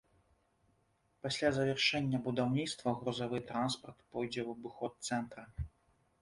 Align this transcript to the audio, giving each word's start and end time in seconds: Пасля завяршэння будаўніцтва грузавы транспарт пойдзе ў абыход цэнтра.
Пасля 1.27 1.49
завяршэння 1.57 2.21
будаўніцтва 2.27 2.95
грузавы 3.03 3.37
транспарт 3.53 3.99
пойдзе 4.15 4.41
ў 4.43 4.49
абыход 4.57 4.93
цэнтра. 5.13 5.43